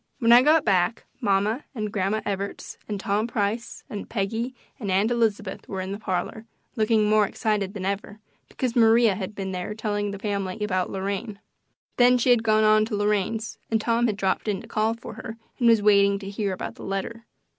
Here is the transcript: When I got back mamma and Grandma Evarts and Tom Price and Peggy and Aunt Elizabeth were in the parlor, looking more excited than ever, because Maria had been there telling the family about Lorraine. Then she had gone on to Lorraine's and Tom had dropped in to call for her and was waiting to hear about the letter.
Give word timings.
When 0.17 0.31
I 0.31 0.41
got 0.41 0.65
back 0.65 1.05
mamma 1.19 1.63
and 1.75 1.93
Grandma 1.93 2.21
Evarts 2.25 2.77
and 2.87 2.99
Tom 2.99 3.27
Price 3.27 3.83
and 3.87 4.09
Peggy 4.09 4.55
and 4.79 4.89
Aunt 4.89 5.11
Elizabeth 5.11 5.69
were 5.69 5.79
in 5.79 5.91
the 5.91 5.99
parlor, 5.99 6.47
looking 6.75 7.05
more 7.07 7.27
excited 7.27 7.75
than 7.75 7.85
ever, 7.85 8.19
because 8.49 8.75
Maria 8.75 9.13
had 9.13 9.35
been 9.35 9.51
there 9.51 9.75
telling 9.75 10.09
the 10.09 10.17
family 10.17 10.63
about 10.63 10.89
Lorraine. 10.89 11.39
Then 11.97 12.17
she 12.17 12.31
had 12.31 12.41
gone 12.41 12.63
on 12.63 12.83
to 12.85 12.95
Lorraine's 12.95 13.59
and 13.69 13.79
Tom 13.79 14.07
had 14.07 14.17
dropped 14.17 14.47
in 14.47 14.59
to 14.61 14.67
call 14.67 14.95
for 14.95 15.13
her 15.13 15.37
and 15.59 15.67
was 15.67 15.83
waiting 15.83 16.17
to 16.17 16.29
hear 16.31 16.51
about 16.51 16.73
the 16.73 16.83
letter. 16.83 17.25